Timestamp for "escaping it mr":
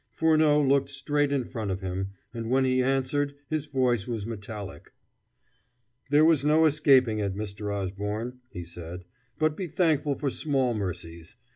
6.65-7.71